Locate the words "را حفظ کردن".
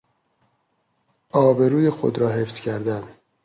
2.19-3.03